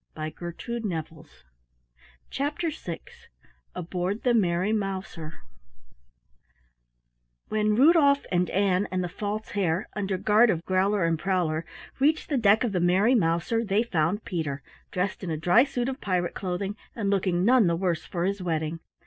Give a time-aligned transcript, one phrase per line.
[2.31, 2.99] CHAPTER VI
[3.75, 5.33] ABOARD THE MERRY MOUSER
[7.49, 11.65] When Rudolf and Ann and the False Hare, under guard of Growler and Prowler,
[11.99, 15.87] reached the deck of the Merry Mouser, they found Peter, dressed in a dry suit
[15.87, 18.79] of pirate clothing and looking none the worse for his wetting.